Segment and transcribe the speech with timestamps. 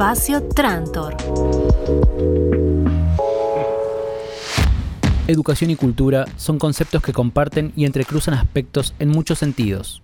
[0.00, 1.14] Espacio Trantor.
[5.26, 10.00] Educación y cultura son conceptos que comparten y entrecruzan aspectos en muchos sentidos.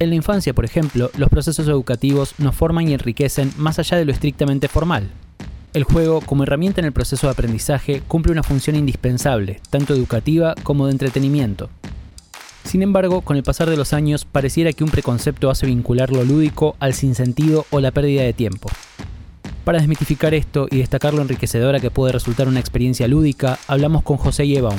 [0.00, 4.04] En la infancia, por ejemplo, los procesos educativos nos forman y enriquecen más allá de
[4.04, 5.08] lo estrictamente formal.
[5.72, 10.54] El juego, como herramienta en el proceso de aprendizaje, cumple una función indispensable, tanto educativa
[10.62, 11.70] como de entretenimiento.
[12.64, 16.24] Sin embargo, con el pasar de los años, pareciera que un preconcepto hace vincular lo
[16.24, 18.68] lúdico al sinsentido o la pérdida de tiempo.
[19.64, 24.16] Para desmitificar esto y destacar lo enriquecedora que puede resultar una experiencia lúdica, hablamos con
[24.16, 24.78] José Yebaum.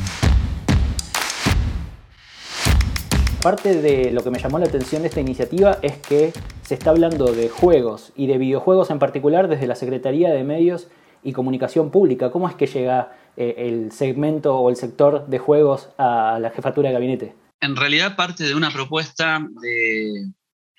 [3.42, 6.92] Parte de lo que me llamó la atención de esta iniciativa es que se está
[6.92, 10.88] hablando de juegos y de videojuegos en particular desde la Secretaría de Medios
[11.24, 12.32] y Comunicación Pública.
[12.32, 16.90] ¿Cómo es que llega eh, el segmento o el sector de juegos a la jefatura
[16.90, 17.41] de gabinete?
[17.62, 20.32] En realidad parte de una propuesta de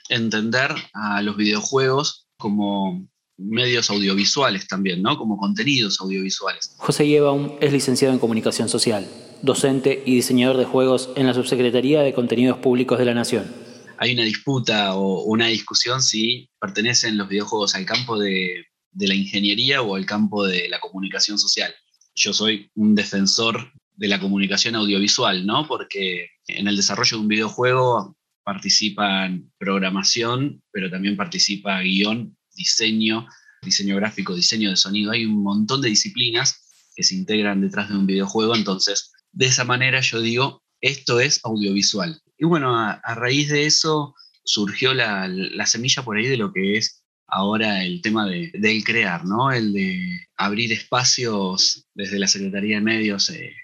[0.09, 3.07] entender a los videojuegos como
[3.39, 5.17] medios audiovisuales también, ¿no?
[5.17, 6.75] Como contenidos audiovisuales.
[6.79, 9.09] José Yebaum es licenciado en Comunicación Social,
[9.43, 13.51] docente y diseñador de juegos en la Subsecretaría de Contenidos Públicos de la Nación.
[13.99, 19.15] Hay una disputa o una discusión si pertenecen los videojuegos al campo de, de la
[19.15, 21.73] ingeniería o al campo de la comunicación social.
[22.17, 23.73] Yo soy un defensor
[24.03, 25.69] de la comunicación audiovisual, ¿no?
[25.69, 33.29] Porque en el desarrollo de un videojuego participan programación, pero también participa guion, diseño,
[33.63, 35.13] diseño gráfico, diseño de sonido.
[35.13, 39.63] Hay un montón de disciplinas que se integran detrás de un videojuego, entonces de esa
[39.63, 42.21] manera yo digo, esto es audiovisual.
[42.37, 45.31] Y bueno, a, raíz de eso surgió la,
[45.67, 49.53] semilla por ahí de lo que es ahora el tema de, del crear, ¿no?
[49.53, 53.31] El de abrir espacios desde la Secretaría de Medios.
[53.31, 53.55] Eh,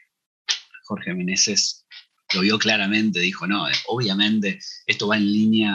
[0.89, 1.87] Jorge Meneses
[2.35, 5.73] lo vio claramente, dijo, no, obviamente esto va en línea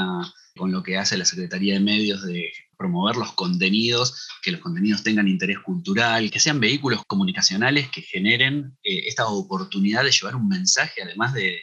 [0.55, 5.03] con lo que hace la Secretaría de Medios de promover los contenidos, que los contenidos
[5.03, 10.47] tengan interés cultural, que sean vehículos comunicacionales que generen eh, esta oportunidad de llevar un
[10.47, 11.61] mensaje, además de,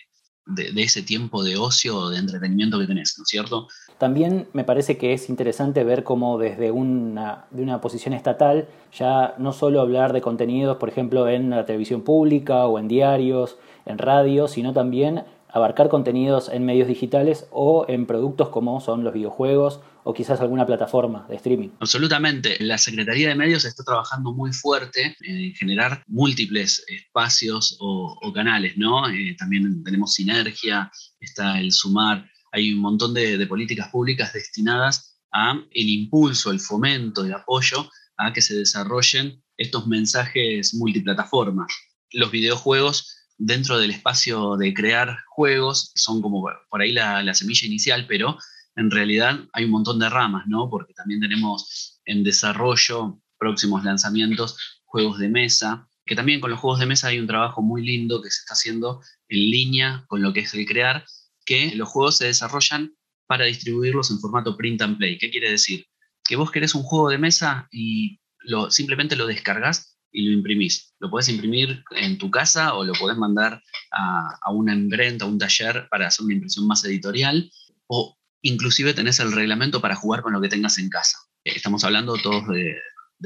[0.76, 3.68] ese tiempo de ocio o de entretenimiento que tenés, ¿no es cierto?
[3.98, 9.34] También me parece que es interesante ver cómo desde una, de una posición estatal ya
[9.38, 13.98] no solo hablar de contenidos, por ejemplo, en la televisión pública o en diarios, en
[13.98, 19.80] radio, sino también abarcar contenidos en medios digitales o en productos como son los videojuegos
[20.04, 21.68] o quizás alguna plataforma de streaming.
[21.80, 22.56] Absolutamente.
[22.60, 29.08] La Secretaría de Medios está trabajando muy fuerte en generar múltiples espacios o, canales, ¿no?
[29.08, 30.90] Eh, también tenemos Sinergia,
[31.20, 37.24] está el Sumar, hay un montón de, políticas públicas destinadas a el impulso, el fomento,
[37.24, 41.66] el apoyo a que se desarrollen estos mensajes multiplataforma.
[42.12, 48.06] Los videojuegos dentro del espacio de crear juegos, son como por ahí la, semilla inicial,
[48.06, 48.36] pero
[48.76, 50.68] en realidad hay un montón de ramas, ¿no?
[50.70, 56.80] Porque también tenemos en desarrollo próximos lanzamientos juegos de mesa, que también con los juegos
[56.80, 60.32] de mesa hay un trabajo muy lindo que se está haciendo en línea con lo
[60.32, 61.04] que es el crear,
[61.44, 62.94] que los juegos se desarrollan
[63.26, 65.18] para distribuirlos en formato print and play.
[65.18, 65.86] ¿Qué quiere decir?
[66.24, 70.94] Que vos querés un juego de mesa y lo, simplemente lo descargas y lo imprimís.
[70.98, 75.38] Lo puedes imprimir en tu casa o lo puedes mandar a, una imprenta, a un
[75.38, 77.50] taller para hacer una impresión más editorial
[77.86, 81.18] o inclusive tenés el reglamento para jugar con lo que tengas en casa.
[81.44, 82.76] Estamos hablando todos de,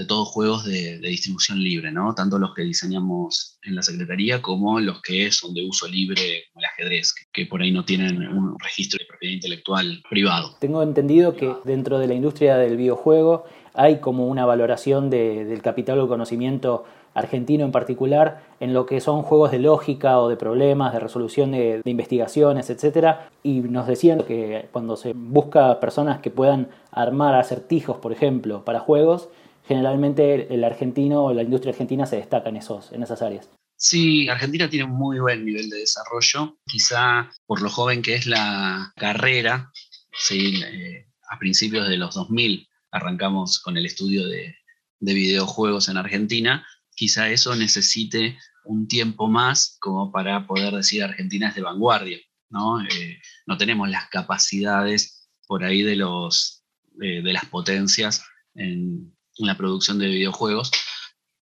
[0.06, 2.14] todos juegos de, distribución libre, ¿no?
[2.14, 6.62] Tanto los que diseñamos en la Secretaría como los que son de uso libre, como
[6.62, 10.56] el ajedrez, que, por ahí no tienen un registro de propiedad intelectual privado.
[10.60, 15.98] Tengo entendido que dentro de la industria del videojuego hay como una valoración del capital
[15.98, 20.92] o conocimiento argentino en particular en lo que son juegos de lógica o de problemas,
[20.92, 23.16] de resolución de, investigaciones, etc.
[23.42, 28.80] Y nos decían que cuando se busca personas que puedan armar acertijos, por ejemplo, para
[28.80, 29.28] juegos,
[29.66, 33.48] generalmente el argentino o la industria argentina se destaca en, esos, en esas áreas.
[33.76, 38.26] Sí, Argentina tiene un muy buen nivel de desarrollo, quizá por lo joven que es
[38.26, 39.72] la carrera,
[40.12, 40.62] ¿sí?
[40.64, 44.54] Eh, a principios de los 2000 arrancamos con el estudio de,
[45.00, 51.54] videojuegos en Argentina, quizá eso necesite un tiempo más como para poder decir Argentina es
[51.54, 52.18] de vanguardia,
[52.50, 52.80] ¿no?
[52.82, 58.24] Eh, no tenemos las capacidades por ahí de, los, de, las potencias
[58.54, 60.70] en, la producción de videojuegos,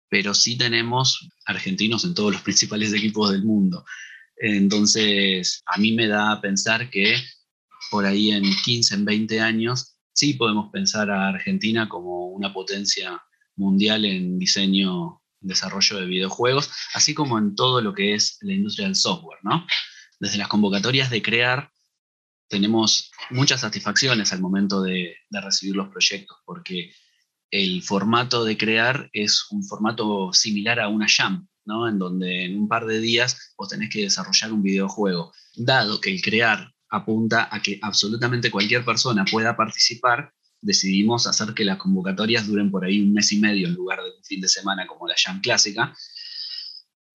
[0.08, 3.84] pero sí tenemos argentinos en todos los principales equipos del mundo.
[4.38, 7.16] Entonces, a mí me da a pensar que
[7.90, 13.22] por ahí en 15, en 20 años sí podemos pensar a Argentina como una potencia
[13.56, 18.88] mundial en diseño, desarrollo de videojuegos, así como en todo lo que es la industria
[18.88, 19.66] del software, ¿no?
[20.20, 21.72] Desde las convocatorias de crear
[22.52, 26.94] tenemos muchas satisfacciones al momento de, recibir los proyectos, porque
[27.50, 31.88] el formato de crear es un formato similar a una jam, ¿no?
[31.88, 35.32] En donde en un par de días vos tenés que desarrollar un videojuego.
[35.56, 41.66] Dado que el crear apunta a que absolutamente cualquier persona pueda participar, decidimos hacer que
[41.66, 44.48] las convocatorias duren por ahí un mes y medio en lugar de un fin de
[44.48, 45.94] semana como la Jam clásica,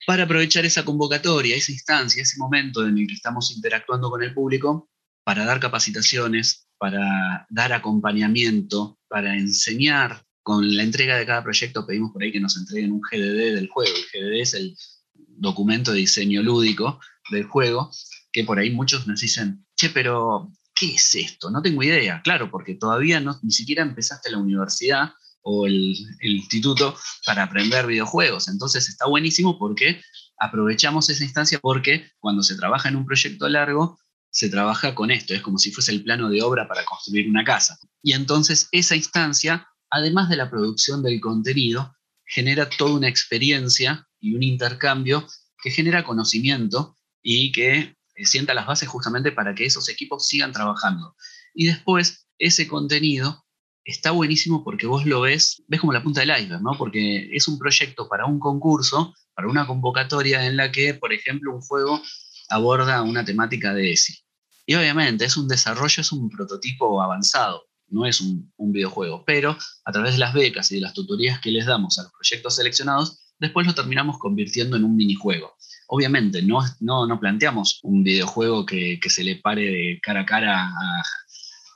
[0.06, 4.32] para aprovechar esa convocatoria, esa instancia, ese momento en el que estamos interactuando con el
[4.32, 4.88] público,
[5.24, 10.22] para dar capacitaciones, para dar acompañamiento, para enseñar.
[10.44, 13.68] Con la entrega de cada proyecto pedimos por ahí que nos entreguen un GDD del
[13.68, 13.92] juego.
[13.96, 14.76] El GDD es el
[15.16, 17.00] documento de diseño lúdico
[17.32, 17.90] del juego,
[18.30, 21.50] que por ahí muchos nos dicen, che, pero ¿qué es esto?
[21.50, 22.20] No tengo idea.
[22.22, 25.12] Claro, porque todavía ni siquiera empezaste la universidad
[25.42, 26.94] o el, instituto
[27.24, 28.48] para aprender videojuegos.
[28.48, 30.02] Entonces está buenísimo porque
[30.38, 33.98] aprovechamos esa instancia porque cuando se trabaja en un proyecto largo,
[34.30, 37.42] se trabaja con esto, es como si fuese el plano de obra para construir una
[37.42, 37.78] casa.
[38.02, 41.96] Y entonces esa instancia, además de la producción del contenido,
[42.26, 45.26] genera toda una experiencia y un intercambio
[45.62, 51.14] que genera conocimiento y que sienta las bases justamente para que esos equipos sigan trabajando.
[51.54, 53.44] Y después, ese contenido
[53.84, 56.72] está buenísimo porque vos lo ves, ves como la punta del iceberg, ¿no?
[56.76, 61.54] Porque es un proyecto para un concurso, para una convocatoria en la que, por ejemplo,
[61.54, 62.02] un juego
[62.48, 64.18] aborda una temática de ESI.
[64.66, 69.56] Y obviamente es un desarrollo, es un prototipo avanzado, no es un, un, videojuego, pero
[69.84, 72.56] a través de las becas y de las tutorías que les damos a los proyectos
[72.56, 75.56] seleccionados, después lo terminamos convirtiendo en un minijuego.
[75.88, 80.66] Obviamente, no, no, no planteamos un videojuego que, se le pare de cara a cara
[80.66, 81.02] a,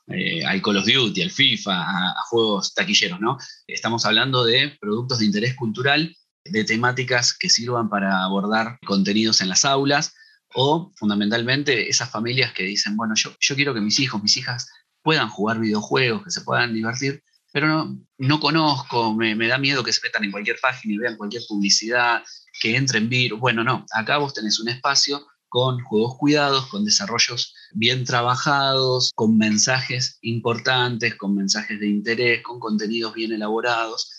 [0.08, 3.38] eh, al Call of Duty, al FIFA, a, juegos taquilleros, ¿no?
[3.66, 9.48] Estamos hablando de productos de interés cultural, de temáticas que sirvan para abordar contenidos en
[9.48, 10.12] las aulas
[10.54, 14.68] o fundamentalmente esas familias que dicen, bueno, yo, yo quiero que mis hijos, mis hijas
[15.02, 19.82] puedan jugar videojuegos, que se puedan divertir, pero no, no conozco, me, me, da miedo
[19.82, 22.22] que se metan en cualquier página y vean cualquier publicidad,
[22.60, 23.40] que entren virus.
[23.40, 29.36] Bueno, no, acá vos tenés un espacio con juegos cuidados, con desarrollos bien trabajados, con
[29.36, 34.12] mensajes importantes, con mensajes de interés, con contenidos bien elaborados.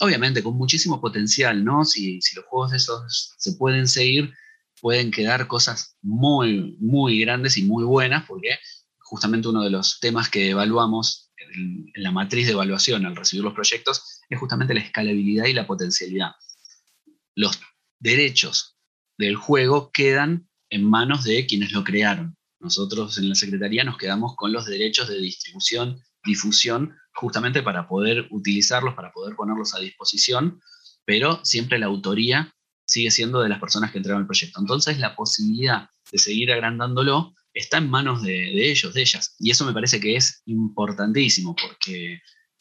[0.00, 1.84] Obviamente con muchísimo potencial, ¿no?
[1.84, 4.32] Si, si los juegos esos se pueden seguir,
[4.80, 8.58] pueden quedar cosas muy, muy grandes y muy buenas, porque
[8.98, 11.23] justamente uno de los temas que evaluamos
[11.54, 15.66] en, la matriz de evaluación al recibir los proyectos es justamente la escalabilidad y la
[15.66, 16.32] potencialidad
[17.34, 17.60] los
[17.98, 18.76] derechos
[19.18, 22.36] del juego quedan en manos de quienes lo crearon.
[22.60, 28.26] Nosotros en la Secretaría nos quedamos con los derechos de distribución, difusión, justamente para poder
[28.30, 30.60] utilizarlos, para poder ponerlos a disposición,
[31.04, 32.54] pero siempre la autoría
[32.86, 34.60] sigue siendo de las personas que entregan el proyecto.
[34.60, 39.36] Entonces la posibilidad de seguir agrandándolo está en manos de, de ellos, de ellas.
[39.38, 42.20] Y eso me parece que es importantísimo porque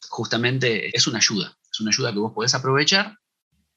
[0.09, 3.17] justamente es una ayuda, es una ayuda que vos podés aprovechar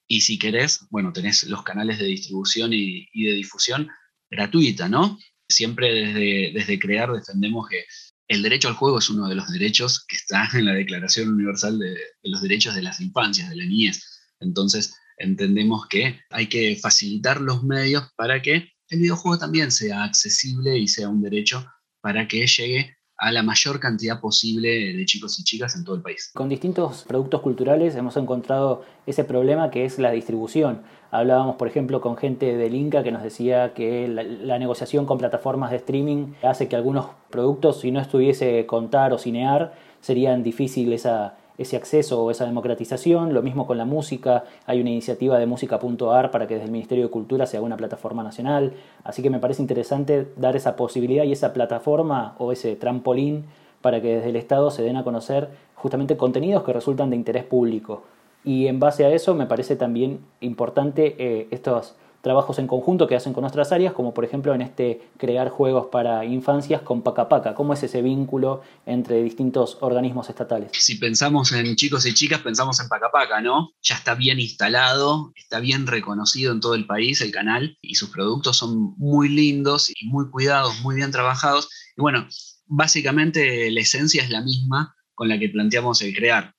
[0.09, 3.89] y si querés, bueno, tenés los canales de distribución y, de difusión
[4.31, 5.19] gratuita, ¿no?
[5.49, 7.85] Siempre desde, desde Crear defendemos que
[8.29, 11.79] el derecho al juego es uno de los derechos que está en la Declaración Universal
[11.79, 14.05] de, los Derechos de las Infancias, de la niñez.
[14.41, 20.79] Entonces, entendemos que hay que facilitar los medios para que el videojuego también sea accesible
[20.79, 21.65] y sea un derecho
[22.00, 26.03] para que llegue a la mayor cantidad posible de chicos y chicas en todo el
[26.03, 26.31] país.
[26.34, 30.82] Con distintos productos culturales hemos encontrado ese problema que es la distribución.
[31.10, 35.70] Hablábamos, por ejemplo, con gente del Inca que nos decía que la, negociación con plataformas
[35.70, 41.39] de streaming hace que algunos productos, si no estuviese contar o cinear, serían difíciles esa
[41.58, 43.34] ese acceso o esa democratización.
[43.34, 47.05] Lo mismo con la música, hay una iniciativa de música.ar para que desde el Ministerio
[47.05, 48.72] de Cultura se haga una plataforma nacional.
[49.05, 53.44] Así que me parece interesante dar esa posibilidad y esa plataforma o ese trampolín
[53.81, 57.44] para que desde el Estado se den a conocer justamente contenidos que resultan de interés
[57.44, 58.03] público.
[58.44, 61.96] Y en base a eso me parece también importante eh, estos
[62.27, 65.87] trabajos en conjunto que hacen con otras áreas, como por ejemplo en este crear juegos
[65.93, 67.55] para infancias con Pacapaca.
[67.55, 70.73] ¿Cómo es ese vínculo entre distintos organismos estatales?
[70.73, 73.71] Si pensamos en chicos y chicas, pensamos en Pacapaca, ¿no?
[73.81, 78.11] Ya está bien instalado, está bien reconocido en todo el país el canal y sus
[78.11, 81.69] productos son muy lindos y muy cuidados, muy bien trabajados.
[81.97, 82.27] Y bueno,
[82.65, 86.56] básicamente la esencia es la misma con la que planteamos el crear,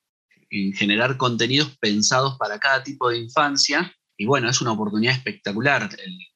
[0.50, 5.90] en generar contenidos pensados para cada tipo de infancia y bueno, es una oportunidad espectacular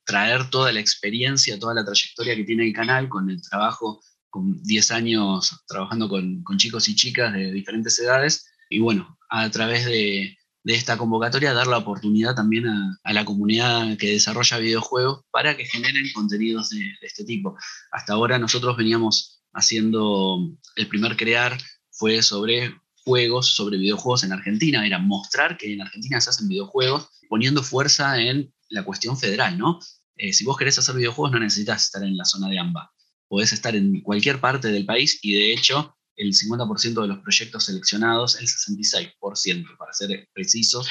[0.06, 4.62] traer toda la experiencia, toda la trayectoria que tiene el canal con el trabajo, con
[4.64, 8.46] 10 años trabajando con, chicos y chicas de diferentes edades.
[8.70, 14.12] Y bueno, a través de, esta convocatoria dar la oportunidad también a, la comunidad que
[14.12, 17.58] desarrolla videojuegos para que generen contenidos de, de, este tipo.
[17.92, 20.38] Hasta ahora nosotros veníamos haciendo,
[20.76, 21.58] el primer crear
[21.90, 27.10] fue sobre juegos sobre videojuegos en Argentina, era mostrar que en Argentina se hacen videojuegos
[27.29, 29.79] poniendo fuerza en la cuestión federal, ¿no?
[30.15, 32.91] Eh, si vos querés hacer videojuegos no necesitas estar en la zona de AMBA,
[33.27, 37.65] podés estar en cualquier parte del país y de hecho el 50% de los proyectos
[37.65, 40.88] seleccionados, el 66% para ser precisos,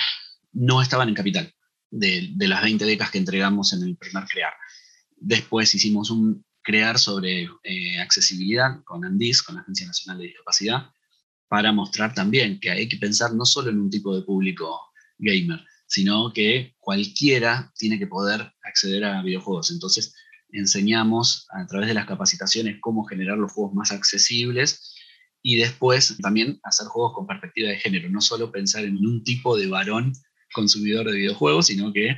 [0.52, 1.54] no estaban en capital
[1.90, 4.52] de, las 20 décadas que entregamos en el primer crear.
[5.16, 10.90] Después hicimos un crear sobre eh, accesibilidad con ANDIS, con la Agencia Nacional de Discapacidad,
[11.50, 15.58] para mostrar también que hay que pensar no solo en un tipo de público gamer,
[15.88, 19.72] sino que cualquiera tiene que poder acceder a videojuegos.
[19.72, 20.14] Entonces,
[20.52, 24.94] enseñamos a través de las capacitaciones cómo generar los juegos más accesibles
[25.42, 29.58] y después también hacer juegos con perspectiva de género, no solo pensar en un tipo
[29.58, 30.12] de varón
[30.54, 32.16] consumidor de videojuegos, sino que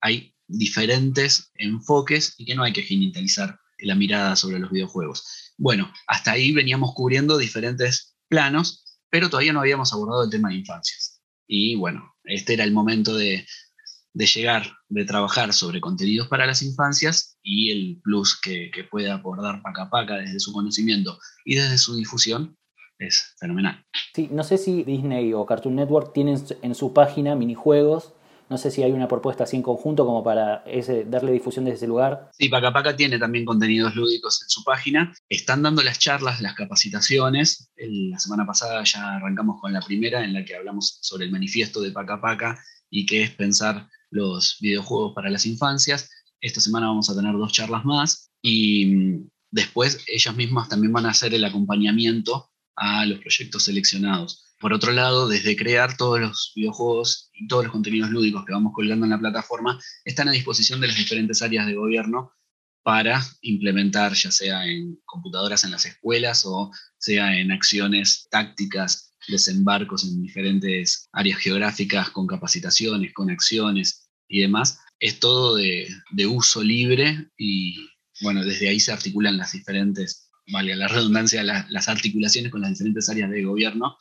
[0.00, 5.52] hay diferentes enfoques y que no hay que genitalizar la mirada sobre los videojuegos.
[5.56, 10.54] Bueno, hasta ahí veníamos cubriendo diferentes planos, pero todavía no habíamos abordado el tema de
[10.54, 11.20] infancias.
[11.46, 13.44] Y bueno, este era el momento de,
[14.14, 19.60] llegar, de trabajar sobre contenidos para las infancias y el plus que, que puede abordar
[19.60, 22.56] Paca Paca desde su conocimiento y desde su difusión
[22.98, 23.84] es fenomenal.
[24.14, 28.14] Sí, no sé si Disney o Cartoon Network tienen en su página minijuegos.
[28.52, 30.62] No sé si hay una propuesta así en conjunto como para
[31.06, 32.28] darle difusión desde ese lugar.
[32.38, 35.14] Sí, Paca Paca tiene también contenidos lúdicos en su página.
[35.30, 37.70] Están dando las charlas, las capacitaciones.
[37.78, 41.80] la semana pasada ya arrancamos con la primera en la que hablamos sobre el manifiesto
[41.80, 46.10] de Paca Paca y qué es pensar los videojuegos para las infancias.
[46.38, 51.06] Esta semana vamos a tener dos charlas más y mm, después ellas mismas también van
[51.06, 54.44] a hacer el acompañamiento a los proyectos seleccionados.
[54.62, 58.72] Por otro lado, desde crear todos los videojuegos y todos los contenidos lúdicos que vamos
[58.72, 62.32] colgando en la plataforma están a disposición de las diferentes áreas de gobierno
[62.84, 70.04] para implementar, ya sea en computadoras en las escuelas o sea en acciones tácticas, desembarcos
[70.04, 74.78] en diferentes áreas geográficas con capacitaciones, con acciones y demás.
[75.00, 75.88] Es todo de,
[76.28, 77.88] uso libre y
[78.20, 83.08] bueno, desde ahí se articulan las diferentes valga la redundancia, las articulaciones con las diferentes
[83.08, 83.96] áreas de gobierno,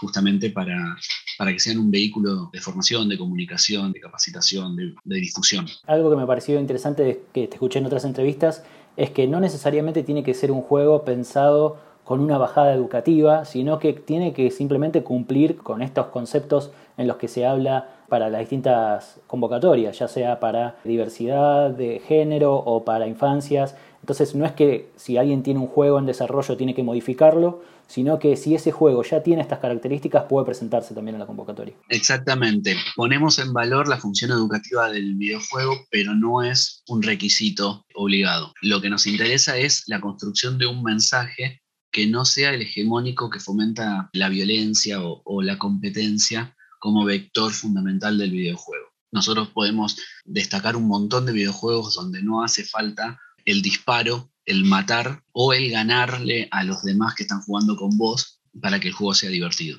[0.00, 0.96] justamente para,
[1.36, 5.66] para que sean un vehículo de formación, de comunicación, de capacitación, de, difusión.
[5.86, 8.62] Algo que me pareció interesante que te escuché en otras entrevistas
[8.96, 13.78] es que no necesariamente tiene que ser un juego pensado con una bajada educativa, sino
[13.78, 18.40] que tiene que simplemente cumplir con estos conceptos en los que se habla para las
[18.40, 23.76] distintas convocatorias, ya sea para diversidad de género o para infancias.
[24.00, 28.18] Entonces no es que si alguien tiene un juego en desarrollo tiene que modificarlo, sino
[28.18, 31.74] que si ese juego ya tiene estas características puede presentarse también en la convocatoria.
[31.88, 32.76] Exactamente.
[32.94, 38.52] Ponemos en valor la función educativa del videojuego, pero no es un requisito obligado.
[38.62, 43.30] Lo que nos interesa es la construcción de un mensaje que no sea el hegemónico
[43.30, 48.86] que fomenta la violencia o, o la competencia como vector fundamental del videojuego.
[49.10, 55.22] Nosotros podemos destacar un montón de videojuegos donde no hace falta el disparo, el matar
[55.32, 59.14] o el ganarle a los demás que están jugando con vos para que el juego
[59.14, 59.78] sea divertido.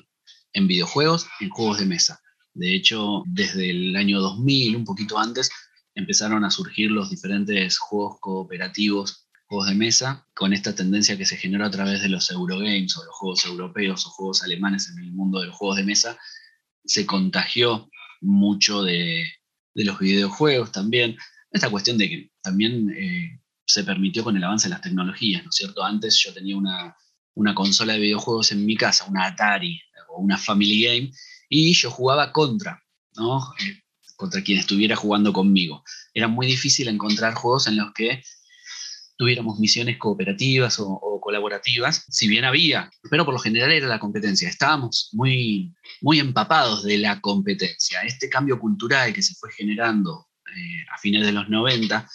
[0.52, 2.20] En videojuegos, en juegos de mesa.
[2.54, 5.50] De hecho, desde el año 2000, un poquito antes,
[5.94, 11.36] empezaron a surgir los diferentes juegos cooperativos, juegos de mesa, con esta tendencia que se
[11.36, 15.12] generó a través de los Eurogames o los juegos europeos o juegos alemanes en el
[15.12, 16.16] mundo de los juegos de mesa.
[16.84, 19.24] Se contagió mucho de,
[19.74, 21.16] los videojuegos también.
[21.50, 23.39] Esta cuestión de que también eh,
[23.70, 25.84] se permitió con el avance de las tecnologías, ¿no es cierto?
[25.84, 26.96] Antes yo tenía una,
[27.54, 31.12] consola de videojuegos en mi casa, una Atari o una Family Game,
[31.48, 32.82] y yo jugaba contra,
[33.16, 33.40] ¿no?
[33.60, 33.80] Eh,
[34.16, 35.82] contra quien estuviera jugando conmigo.
[36.12, 38.22] Era muy difícil encontrar juegos en los que
[39.16, 44.48] tuviéramos misiones cooperativas o, colaborativas, si bien había, pero por lo general era la competencia.
[44.48, 48.00] Estábamos muy, muy empapados de la competencia.
[48.02, 52.08] Este cambio cultural que se fue generando eh, a fines de los 90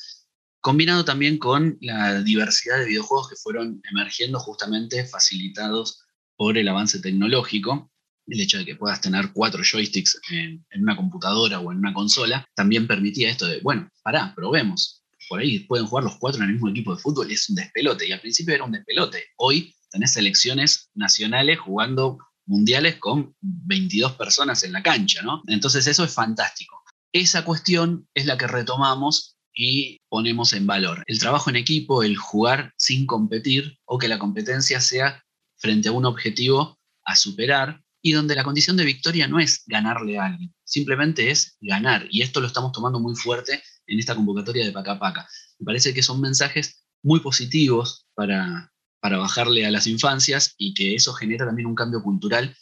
[0.66, 6.02] combinado también con la diversidad de videojuegos que fueron emergiendo justamente facilitados
[6.36, 7.92] por el avance tecnológico.
[8.26, 12.44] El hecho de que puedas tener cuatro joysticks en, una computadora o en una consola
[12.56, 15.04] también permitía esto de, bueno, pará, probemos.
[15.30, 17.58] Por ahí pueden jugar los cuatro en el mismo equipo de fútbol y es un
[17.58, 18.08] despelote.
[18.08, 19.24] Y al principio era un despelote.
[19.38, 22.18] Hoy tenés selecciones nacionales jugando
[22.48, 25.44] mundiales con 22 personas en la cancha, ¿no?
[25.46, 26.82] Entonces eso es fantástico.
[27.14, 32.18] Esa cuestión es la que retomamos y ponemos en valor el trabajo en equipo, el
[32.18, 35.24] jugar sin competir o que la competencia sea
[35.58, 40.20] frente a un objetivo a superar y donde la condición de victoria no es ganarle
[40.20, 42.06] a alguien, simplemente es ganar.
[42.12, 45.28] Y esto lo estamos tomando muy fuerte en esta convocatoria de Paca Paca.
[45.58, 50.96] Me parece que son mensajes muy positivos para, para bajarle a las infancias y que
[50.96, 52.56] eso genera también un cambio cultural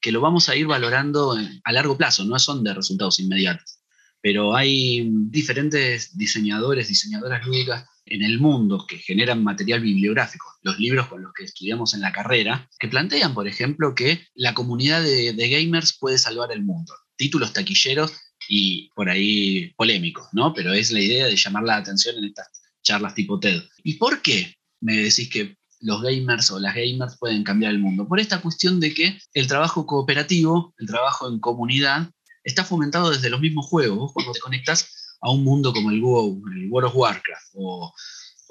[0.00, 3.77] que lo vamos a ir valorando a largo plazo, no son de resultados inmediatos.
[4.20, 11.08] Pero hay diferentes diseñadores, diseñadoras lúdicas en el mundo que generan material bibliográfico, los libros
[11.08, 15.48] con los que estudiamos en la carrera, que plantean, por ejemplo, que la comunidad de,
[15.48, 16.94] gamers puede salvar el mundo.
[17.16, 18.12] Títulos taquilleros
[18.48, 20.54] y por ahí polémicos, ¿no?
[20.54, 22.48] Pero es la idea de llamar la atención en estas
[22.82, 23.62] charlas tipo TED.
[23.82, 28.06] ¿Y por qué me decís que los gamers o las gamers pueden cambiar el mundo?
[28.06, 32.10] Por esta cuestión de que el trabajo cooperativo, el trabajo en comunidad,
[32.48, 33.98] está fomentado desde los mismos juegos.
[33.98, 37.94] Vos cuando te conectas a un mundo como el WoW, el World of Warcraft o,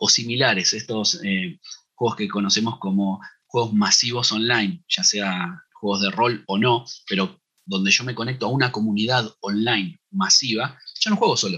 [0.10, 1.60] similares, estos eh,
[1.96, 7.42] juegos que conocemos como juegos masivos online, ya sea juegos de rol o no, pero
[7.66, 11.58] donde yo me conecto a una comunidad online masiva, yo no juego solo,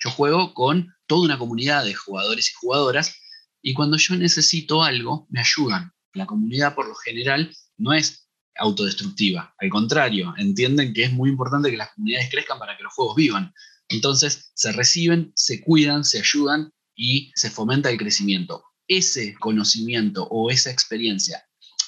[0.00, 3.14] yo juego con toda una comunidad de jugadores y jugadoras
[3.62, 5.92] y cuando yo necesito algo, me ayudan.
[6.14, 8.27] La comunidad por lo general no es
[8.58, 12.92] autodestructiva, al contrario, entienden que es muy importante que las comunidades crezcan para que los
[12.92, 13.54] juegos vivan.
[13.88, 18.64] Entonces se reciben, se cuidan, se ayudan y se fomenta el crecimiento.
[18.86, 21.44] Ese conocimiento o esa experiencia,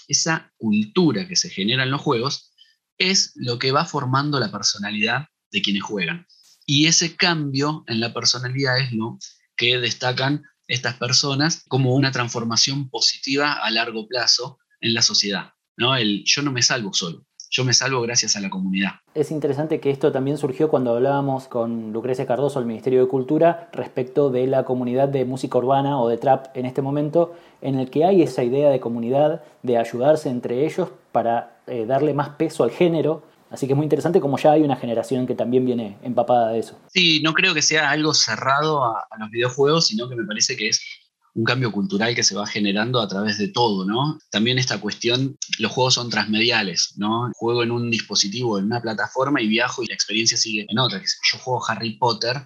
[0.08, 2.52] esa cultura que se genera en los juegos,
[2.98, 6.26] es lo que va formando la personalidad de quienes juegan.
[6.66, 9.18] Y ese cambio en la personalidad es lo
[9.56, 15.52] que destacan estas personas como una transformación positiva a largo plazo en la sociedad.
[15.80, 15.96] ¿No?
[15.96, 18.92] El yo no me salvo solo, yo me salvo gracias a la comunidad.
[19.14, 23.70] Es interesante que esto también surgió cuando hablábamos con Lucrecia Cardoso, el Ministerio de Cultura,
[23.72, 27.90] respecto de la comunidad de música urbana o de trap en este momento, en el
[27.90, 32.62] que hay esa idea de comunidad, de ayudarse entre ellos para eh, darle más peso
[32.62, 33.24] al género.
[33.50, 36.60] Así que es muy interesante como ya hay una generación que también viene empapada de
[36.60, 36.78] eso.
[36.88, 40.68] Sí, no creo que sea algo cerrado a los videojuegos, sino que me parece que
[40.68, 40.99] es
[41.34, 44.18] un cambio cultural que se va generando a través de todo, ¿no?
[44.30, 47.30] También esta cuestión, los juegos son transmediales, ¿no?
[47.34, 51.00] Juego en un dispositivo, en una plataforma y viajo y la experiencia sigue en otra.
[51.00, 52.36] Yo juego Harry Potter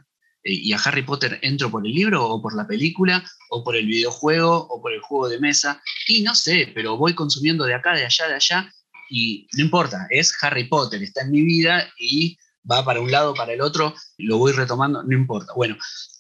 [0.43, 3.77] eh, y a Harry Potter entro por el libro o por la película o por
[3.77, 7.75] el videojuego o por el juego de mesa y no sé, pero voy consumiendo de
[7.75, 8.73] acá, de allá, de allá
[9.09, 12.37] y no importa, es Harry Potter, está en mi vida y
[12.71, 15.53] va para un lado, para el otro, lo voy retomando, no importa.
[15.55, 15.77] Bueno,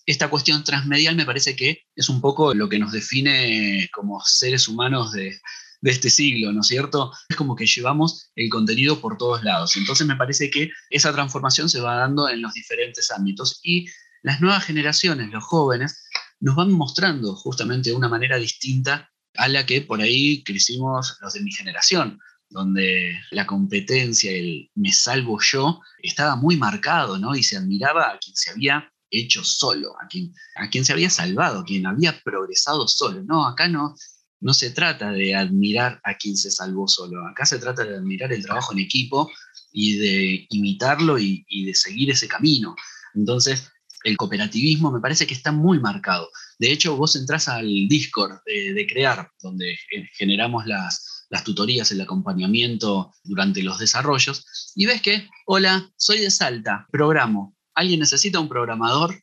[0.06, 4.68] esta cuestión transmedial me parece que es un poco lo que nos define como seres
[4.68, 5.38] humanos de,
[5.82, 7.12] este siglo, ¿no es cierto?
[7.28, 9.76] Es como que llevamos el contenido por todos lados.
[9.76, 13.86] Entonces me parece que esa transformación se va dando en los diferentes ámbitos y
[14.22, 16.02] las nuevas generaciones, los jóvenes,
[16.40, 21.34] nos van mostrando justamente de una manera distinta a la que por ahí crecimos los
[21.34, 27.34] de mi generación, donde la competencia, el me salvo yo, estaba muy marcado, ¿no?
[27.34, 31.10] Y se admiraba a quien se había hecho solo, a quien, a quien se había
[31.10, 33.22] salvado, a quien había progresado solo.
[33.24, 33.94] No, acá no,
[34.40, 38.32] no se trata de admirar a quien se salvó solo, acá se trata de admirar
[38.32, 39.30] el trabajo en equipo
[39.72, 42.76] y de imitarlo y, de seguir ese camino.
[43.14, 43.70] Entonces,
[44.04, 46.28] el cooperativismo me parece que está muy marcado.
[46.58, 49.78] De hecho, vos entras al Discord de, Crear, donde
[50.12, 56.30] generamos las, las tutorías, el acompañamiento durante los desarrollos, y ves que, hola, soy de
[56.30, 59.14] Salta, programo alguien necesita un programador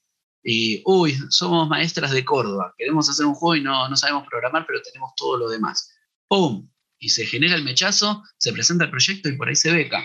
[0.43, 4.65] y, uy, somos maestras de Córdoba, queremos hacer un juego y no, no sabemos programar,
[4.65, 5.91] pero tenemos todo lo demás.
[6.27, 6.69] ¡Pum!
[6.99, 10.03] Y se genera el mechazo, se presenta el proyecto y por ahí se beca.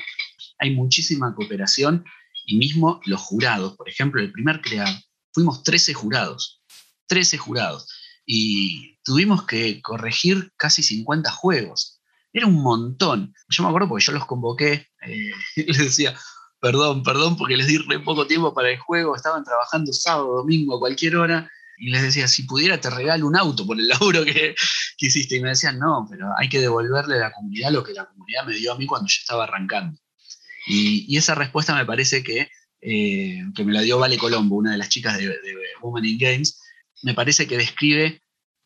[0.59, 2.05] Hay muchísima cooperación
[2.47, 3.77] y mismo los jurados.
[3.77, 4.89] Por ejemplo, el primer crear,
[5.33, 6.63] fuimos 13 jurados.
[7.09, 7.89] 13 jurados.
[8.25, 12.01] Y tuvimos que corregir casi 50 juegos.
[12.33, 13.35] Era un montón.
[13.49, 16.19] Yo me acuerdo porque yo los convoqué, eh, les decía,
[16.61, 20.77] Perdón, perdón, porque les di re poco tiempo para el juego, estaban trabajando sábado, domingo,
[20.77, 24.25] a cualquier hora, y les decía, si pudiera te regalo un auto por el laburo
[24.25, 24.55] que,
[24.99, 25.37] hiciste.
[25.37, 28.47] Y me decían, no, pero hay que devolverle a la comunidad lo que la comunidad
[28.47, 29.99] me dio a mí cuando yo estaba arrancando.
[30.67, 32.49] Y, esa respuesta me parece que,
[32.81, 35.35] eh, que me la dio Vale Colombo, una de las chicas de,
[35.83, 36.61] Women in Games,
[37.03, 38.23] me parece que describe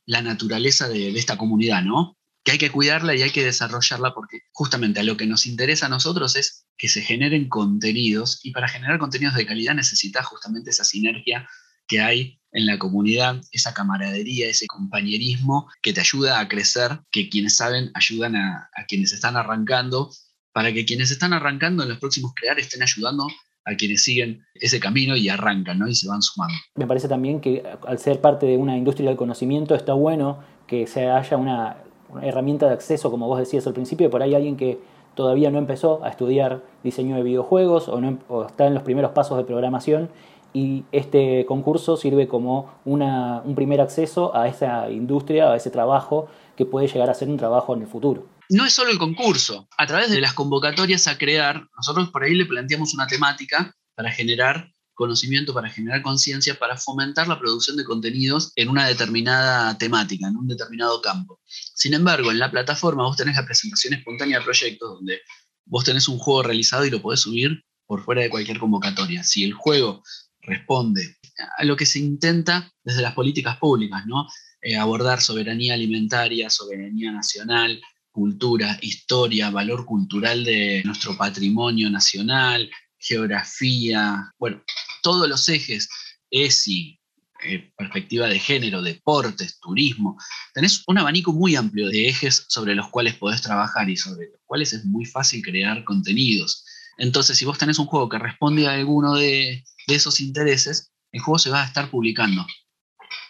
[0.07, 2.17] la naturaleza de, de esta comunidad, ¿no?
[2.45, 5.87] Que hay que cuidarla y hay que desarrollarla porque justamente a lo que nos interesa
[5.87, 10.71] a nosotros es que se generen contenidos y para generar contenidos de calidad necesitas justamente
[10.71, 11.49] esa sinergia
[11.87, 17.29] que hay en la comunidad, esa camaradería, ese compañerismo que te ayuda a crecer, que
[17.29, 20.11] quienes saben ayudan a, quienes están arrancando,
[20.53, 23.29] para que quienes están arrancando en los próximos crear estén ayudando
[23.65, 25.89] a quienes siguen ese camino y arrancan, ¿no?
[25.89, 26.55] Y se van sumando.
[26.77, 30.87] Me parece también que al ser parte de una industria del conocimiento está bueno que
[30.87, 31.77] se haya una
[32.23, 34.81] herramienta de acceso, como vos decías al principio, por ahí alguien que
[35.15, 39.37] todavía no empezó a estudiar diseño de videojuegos o, em, está en los primeros pasos
[39.37, 40.09] de programación
[40.53, 46.67] y este concurso sirve como un primer acceso a esa industria, a ese trabajo que
[46.67, 48.27] puede llegar a ser un trabajo en el futuro.
[48.49, 52.35] No es solo el concurso, a través de las convocatorias a crear, nosotros por ahí
[52.35, 57.85] le planteamos una temática para generar conocimiento, para generar conciencia, para fomentar la producción de
[57.85, 61.41] contenidos en una determinada temática, en un determinado campo.
[61.47, 65.21] Sin embargo, en la plataforma vos tenés la presentación espontánea de proyectos donde
[65.65, 69.25] vos tenés un juego realizado y lo podés subir por fuera de cualquier convocatoria.
[69.25, 70.03] Si el juego
[70.43, 71.17] responde
[71.57, 74.29] a lo que se intenta desde las políticas públicas, ¿no?
[74.61, 82.69] Eh, abordar soberanía alimentaria, soberanía nacional, cultura, historia, valor cultural de nuestro patrimonio nacional,
[83.01, 84.63] geografía, bueno,
[85.03, 85.89] todos los ejes,
[86.31, 87.01] ESI,
[87.43, 90.19] eh, perspectiva de género, deportes, turismo.
[90.53, 94.41] Tenés un abanico muy amplio de ejes sobre los cuales podés trabajar y sobre los
[94.45, 96.65] cuales es muy fácil crear contenidos.
[96.99, 101.39] Entonces, si vos tenés un juego que responde a alguno de, esos intereses, el juego
[101.39, 102.47] se va a estar publicando.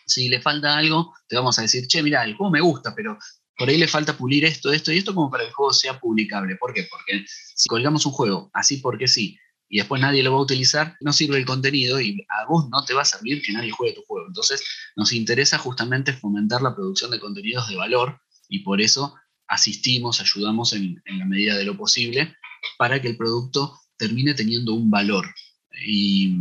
[0.06, 3.16] Si le falta algo, te vamos a decir, che, mira, el juego me gusta, pero
[3.56, 6.00] por ahí le falta pulir esto, esto y esto como para que el juego sea
[6.00, 6.56] publicable.
[6.56, 6.88] ¿Por qué?
[6.90, 9.38] Porque si colgamos un juego así porque sí,
[9.70, 12.84] y después nadie lo va a utilizar, no sirve el contenido y a vos no
[12.84, 14.26] te va a servir que nadie juegue tu juego.
[14.26, 14.62] Entonces
[14.96, 19.14] nos interesa justamente fomentar la producción de contenidos de valor y por eso
[19.46, 22.34] asistimos, ayudamos en, la medida de lo posible
[22.78, 25.24] para que el producto termine teniendo un valor.
[25.86, 26.34] Y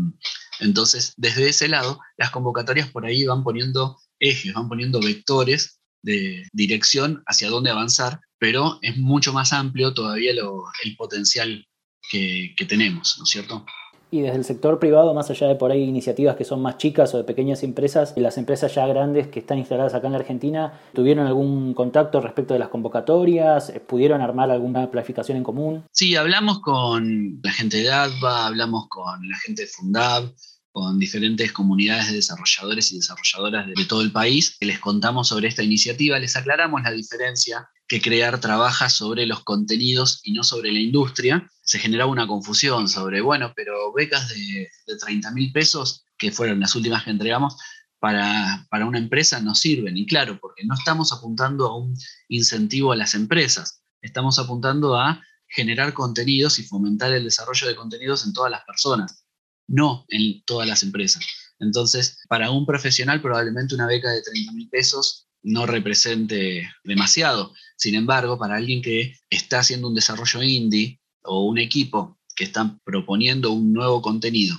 [0.59, 6.47] entonces, desde ese lado, las convocatorias por ahí van poniendo ejes, van poniendo vectores de
[6.51, 11.68] dirección hacia dónde avanzar, pero es mucho más amplio todavía el potencial
[12.09, 13.65] que, tenemos, ¿no es cierto?
[14.11, 17.13] Y desde el sector privado, más allá de por ahí iniciativas que son más chicas
[17.13, 20.79] o de pequeñas empresas, las empresas ya grandes que están instaladas acá en la Argentina,
[20.93, 23.71] ¿tuvieron algún contacto respecto de las convocatorias?
[23.87, 25.83] ¿Pudieron armar alguna planificación en común?
[25.91, 30.23] Sí, hablamos con la gente de ADVA, hablamos con la gente de Fundab,
[30.71, 34.55] con diferentes comunidades de desarrolladores y desarrolladoras de todo el país.
[34.59, 40.21] Les contamos sobre esta iniciativa, les aclaramos la diferencia que Crear trabaja sobre los contenidos
[40.23, 44.97] y no sobre la industria, se generaba una confusión sobre, bueno, pero becas de, de
[44.97, 47.57] 30 mil pesos, que fueron las últimas que entregamos,
[47.97, 49.97] para, para, una empresa no sirven.
[49.97, 55.21] Y claro, porque no estamos apuntando a un incentivo a las empresas, estamos apuntando a
[55.47, 59.25] generar contenidos y fomentar el desarrollo de contenidos en todas las personas,
[59.69, 61.23] no en todas las empresas.
[61.59, 67.53] Entonces, para un profesional probablemente una beca de 30 mil pesos no represente demasiado.
[67.77, 72.77] Sin embargo, para alguien que está haciendo un desarrollo indie o un equipo que está
[72.83, 74.57] proponiendo un nuevo contenido,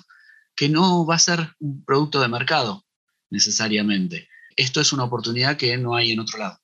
[0.54, 2.84] que no va a ser un producto de mercado
[3.30, 4.28] necesariamente.
[4.56, 6.58] Esto es una oportunidad que no hay en otro lado.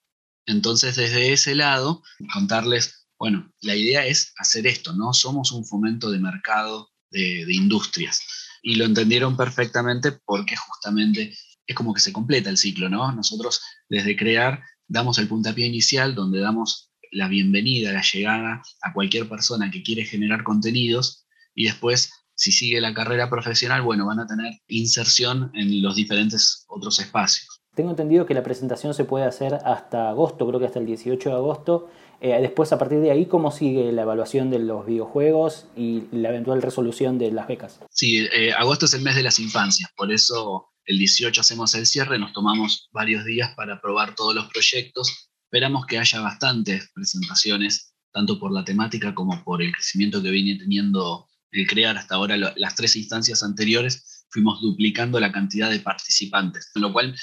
[0.47, 5.13] Entonces, desde ese lado, contarles, bueno, la idea es hacer esto, ¿no?
[5.13, 8.21] Somos un fomento de mercado de, industrias.
[8.63, 11.35] Y lo entendieron perfectamente porque justamente
[11.67, 13.13] es como que se completa el ciclo, ¿no?
[13.13, 19.29] Nosotros desde crear damos el puntapié inicial donde damos la bienvenida, la llegada a cualquier
[19.29, 24.27] persona que quiere generar contenidos y después, si sigue la carrera profesional, bueno, van a
[24.27, 27.63] tener inserción en los diferentes otros espacios.
[27.75, 31.29] Tengo entendido que la presentación se puede hacer hasta agosto, creo que hasta el 18
[31.29, 31.91] de agosto.
[32.21, 36.31] Eh, después, a partir de ahí, ¿cómo sigue la evaluación de los videojuegos y la
[36.31, 37.81] eventual resolución de las becas?
[37.91, 41.87] Sí, eh, agosto es el mes de las infancias, por eso el 18 hacemos el
[41.87, 45.31] cierre, nos tomamos varios días para probar todos los proyectos.
[45.45, 50.59] Esperamos que haya bastantes presentaciones, tanto por la temática como por el crecimiento que viene
[50.59, 52.37] teniendo el crear hasta ahora.
[52.37, 57.17] Las tres instancias anteriores fuimos duplicando la cantidad de participantes, lo cual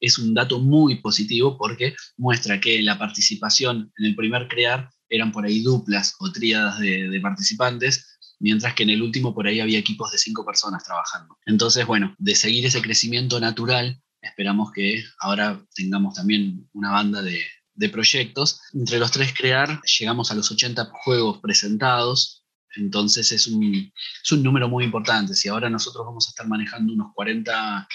[0.00, 5.32] es un dato muy positivo porque muestra que la participación en el primer crear eran
[5.32, 9.60] por ahí duplas o tríadas de, de participantes mientras que en el último por ahí
[9.60, 11.36] había equipos de cinco personas trabajando.
[11.46, 17.42] Entonces, bueno, de seguir ese crecimiento natural, esperamos que ahora tengamos también una banda de,
[17.92, 18.60] proyectos.
[18.74, 23.92] Entre los tres crear, llegamos a los 80 juegos presentados, entonces es un,
[24.42, 25.34] número muy importante.
[25.34, 27.88] Si ahora nosotros vamos a estar manejando unos 40,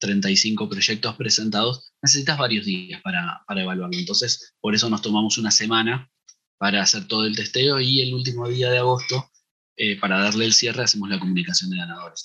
[0.00, 3.96] 35 proyectos presentados, necesitas varios días para, para evaluarlo.
[3.96, 6.10] Entonces, por eso nos tomamos una semana
[6.58, 9.30] para hacer todo el testeo y el último día de agosto
[9.76, 12.24] eh, para darle el cierre hacemos la comunicación de ganadores.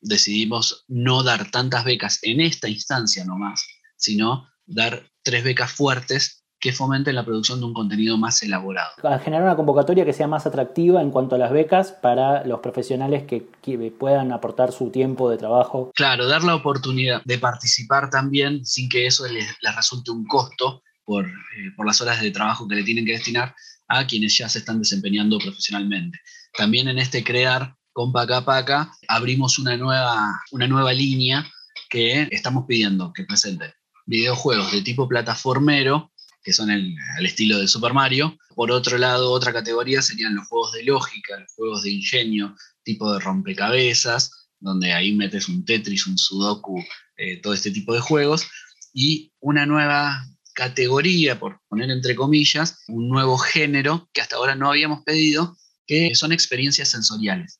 [0.00, 6.72] Decidimos no dar tantas becas en esta instancia nomás, sino dar tres becas fuertes que
[6.72, 8.90] fomenten la producción de un contenido más elaborado.
[9.02, 12.60] A generar una convocatoria que sea más atractiva en cuanto a las becas para los
[12.60, 13.46] profesionales que,
[13.98, 15.90] puedan aportar su tiempo de trabajo.
[15.94, 21.26] Claro, dar la oportunidad de participar también sin que eso les, resulte un costo por,
[21.26, 21.30] eh,
[21.76, 23.54] por las horas de trabajo que le tienen que destinar
[23.88, 26.18] a quienes ya se están desempeñando profesionalmente.
[26.56, 31.46] También en este crear con Paca Paca abrimos una nueva, una nueva línea
[31.88, 33.74] que estamos pidiendo que presente
[34.06, 36.12] videojuegos de tipo plataformero,
[36.46, 38.38] que son el, al estilo de Super Mario.
[38.54, 42.54] Por otro lado, otra categoría serían los juegos de lógica, los juegos de ingenio,
[42.84, 44.30] tipo de rompecabezas,
[44.60, 46.84] donde ahí metes un Tetris, un Sudoku,
[47.16, 48.46] eh, todo este tipo de juegos.
[48.92, 54.70] Y una nueva categoría, por poner entre comillas, un nuevo género que hasta ahora no
[54.70, 57.58] habíamos pedido, que son experiencias sensoriales.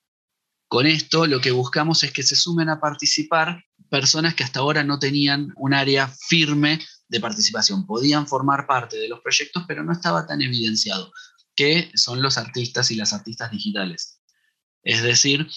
[0.68, 4.84] Con esto lo que buscamos es que se sumen a participar personas que hasta ahora
[4.84, 7.86] no tenían un área firme de participación.
[7.86, 11.12] Podían formar parte de los proyectos, pero no estaba tan evidenciado,
[11.54, 14.20] que son los artistas y las artistas digitales.
[14.82, 15.48] Es decir,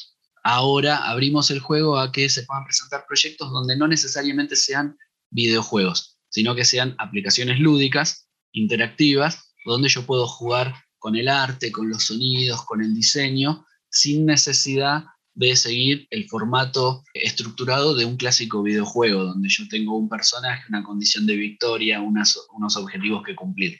[0.44, 4.98] ahora abrimos el juego a que se puedan presentar proyectos donde no necesariamente sean
[5.30, 11.90] videojuegos, sino que sean aplicaciones lúdicas, interactivas, donde yo puedo jugar con el arte, con
[11.90, 15.06] los sonidos, con el diseño, sin necesidad
[15.40, 20.84] de seguir el formato estructurado de un clásico videojuego, donde yo tengo un personaje, una
[20.84, 23.80] condición de victoria, unos objetivos que cumplir.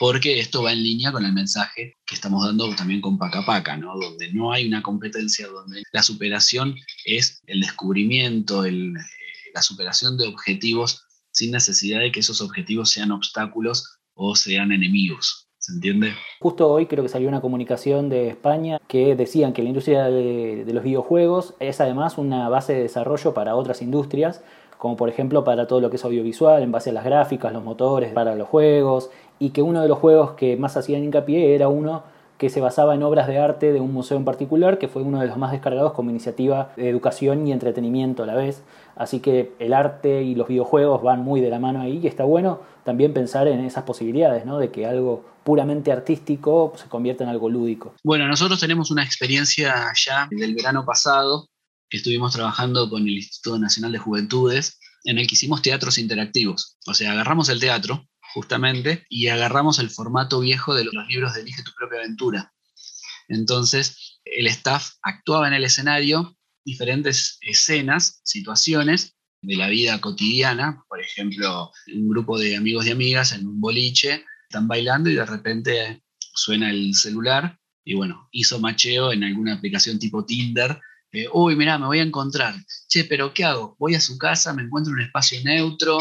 [0.00, 3.76] Porque esto va en línea con el mensaje que estamos dando también con Paca Paca,
[3.76, 3.94] ¿no?
[3.98, 10.16] donde no hay una competencia, donde la superación es el descubrimiento, el, eh, la superación
[10.16, 15.45] de objetivos sin necesidad de que esos objetivos sean obstáculos o sean enemigos.
[15.66, 16.12] ¿Se entiende?
[16.38, 20.64] Justo hoy creo que salió una comunicación de España que decían que la industria de,
[20.68, 24.44] los videojuegos es además una base de desarrollo para otras industrias,
[24.78, 27.64] como por ejemplo para todo lo que es audiovisual, en base a las gráficas, los
[27.64, 31.66] motores para los juegos, y que uno de los juegos que más hacían hincapié era
[31.66, 32.04] uno
[32.38, 35.20] que se basaba en obras de arte de un museo en particular, que fue uno
[35.20, 38.62] de los más descargados como iniciativa de educación y entretenimiento a la vez.
[38.94, 42.24] Así que el arte y los videojuegos van muy de la mano ahí y está
[42.24, 44.58] bueno también pensar en esas posibilidades, ¿no?
[44.58, 47.94] De que algo puramente artístico se convierta en algo lúdico.
[48.02, 51.48] Bueno, nosotros tenemos una experiencia ya del verano pasado
[51.88, 56.76] que estuvimos trabajando con el Instituto Nacional de Juventudes en el que hicimos teatros interactivos.
[56.86, 61.40] O sea, agarramos el teatro, justamente, y agarramos el formato viejo de los libros de
[61.40, 62.52] Elige tu propia aventura.
[63.28, 71.00] Entonces, el staff actuaba en el escenario diferentes escenas, situaciones de la vida cotidiana, por
[71.00, 76.02] ejemplo, un grupo de amigos y amigas en un boliche están bailando y de repente
[76.18, 80.78] suena el celular y bueno, hizo macheo en alguna aplicación tipo Tinder.
[81.32, 82.54] Uy, mira, me voy a encontrar.
[82.86, 83.76] Che, pero ¿qué hago?
[83.78, 85.98] Voy a su casa, me encuentro en un espacio neutro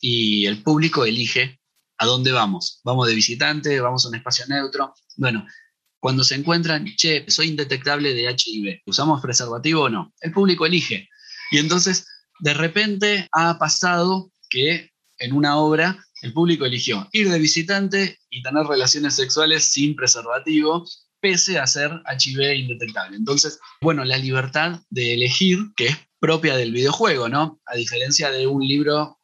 [0.00, 1.60] y el público elige
[1.98, 2.80] a dónde vamos.
[2.84, 4.94] Vamos de visitante, vamos a un espacio neutro.
[5.16, 5.46] Bueno,
[6.00, 10.12] cuando se encuentran, che, soy indetectable de HIV, ¿usamos preservativo o no?
[10.20, 11.08] El público elige.
[11.50, 12.06] Y entonces,
[12.40, 18.42] de repente ha pasado que en una obra el público eligió ir de visitante y
[18.42, 20.84] tener relaciones sexuales sin preservativo,
[21.20, 23.16] pese a ser HIV indetectable.
[23.16, 27.60] Entonces, bueno, la libertad de elegir, que es propia del videojuego, ¿no?
[27.66, 29.18] A diferencia de un libro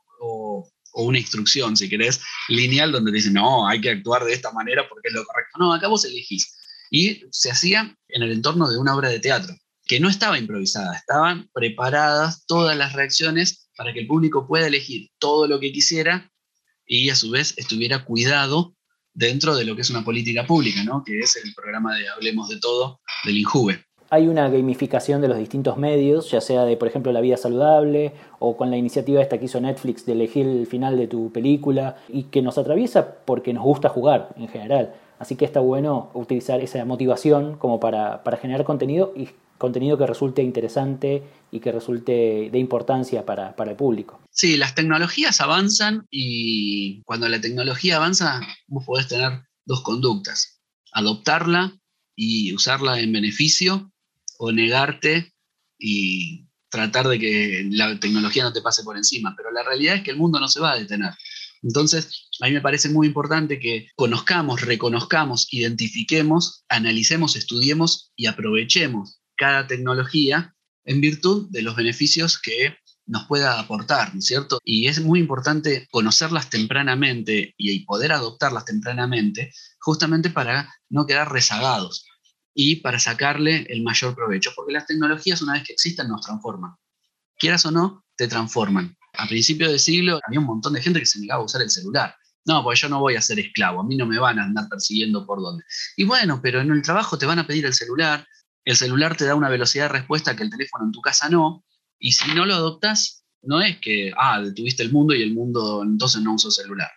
[0.92, 4.88] o, una instrucción, si querés, lineal, donde te no, hay que actuar de esta manera
[4.88, 5.58] porque es lo correcto.
[5.58, 6.56] No, acá vos elegís
[6.90, 9.54] y se hacía en el entorno de una obra de teatro,
[9.86, 15.08] que no estaba improvisada, estaban preparadas todas las reacciones para que el público pueda elegir
[15.18, 16.30] todo lo que quisiera
[16.84, 18.74] y a su vez estuviera cuidado
[19.12, 21.02] dentro de lo que es una política pública, ¿no?
[21.04, 23.84] que es el programa de Hablemos de Todo del INJUVE.
[24.12, 28.12] Hay una gamificación de los distintos medios, ya sea de, por ejemplo, la vida saludable
[28.40, 31.96] o con la iniciativa esta que hizo Netflix de elegir el final de tu película
[32.08, 34.94] y que nos atraviesa porque nos gusta jugar en general.
[35.20, 40.42] Así que está bueno utilizar esa motivación como para, generar contenido y contenido que resulte
[40.42, 44.18] interesante y que resulte de importancia para, para, el público.
[44.30, 50.60] Sí, las tecnologías avanzan y cuando la tecnología avanza, vos podés tener dos conductas.
[50.92, 51.78] Adoptarla
[52.16, 53.89] y usarla en beneficio
[54.40, 55.34] o negarte
[55.78, 59.34] y tratar de que la tecnología no te pase por encima.
[59.36, 61.12] Pero la realidad es que el mundo no se va a detener.
[61.62, 69.20] Entonces, a mí me parece muy importante que conozcamos, reconozcamos, identifiquemos, analicemos, estudiemos y aprovechemos
[69.36, 72.76] cada tecnología en virtud de los beneficios que
[73.06, 74.58] nos pueda aportar, ¿no es cierto?
[74.64, 82.06] Y es muy importante conocerlas tempranamente y poder adoptarlas tempranamente, justamente para no quedar rezagados
[82.62, 86.72] y para sacarle el mayor provecho, porque las tecnologías una vez que existen nos transforman.
[87.38, 88.98] Quieras o no, te transforman.
[89.14, 91.70] A principios de siglo había un montón de gente que se negaba a usar el
[91.70, 92.14] celular.
[92.44, 94.68] No, pues yo no voy a ser esclavo, a mí no me van a andar
[94.68, 95.64] persiguiendo por dónde.
[95.96, 98.26] Y bueno, pero en el trabajo te van a pedir el celular,
[98.66, 101.64] el celular te da una velocidad de respuesta que el teléfono en tu casa no,
[101.98, 105.82] y si no lo adoptas, no es que, ah, detuviste el mundo y el mundo
[105.82, 106.90] entonces no usó celular.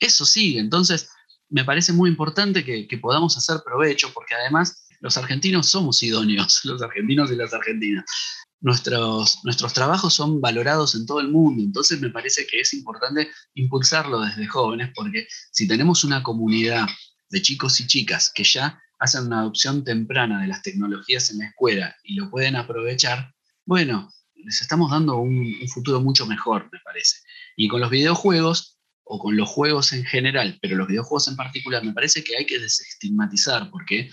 [0.00, 1.10] Eso sigue, entonces
[1.50, 6.60] me parece muy importante que, que podamos hacer provecho, porque además los argentinos somos idóneos,
[6.64, 8.04] los argentinos y las argentinas.
[8.60, 13.30] Nuestros, nuestros trabajos son valorados en todo el mundo, entonces me parece que es importante
[13.52, 16.86] impulsarlo desde jóvenes, porque si tenemos una comunidad
[17.28, 21.48] de chicos y chicas que ya hacen una adopción temprana de las tecnologías en la
[21.48, 23.34] escuela y lo pueden aprovechar,
[23.66, 27.18] bueno, les estamos dando un, futuro mucho mejor, me parece.
[27.56, 31.84] Y con los videojuegos, o con los juegos en general, pero los videojuegos en particular,
[31.84, 34.08] me parece que hay que desestigmatizar, porque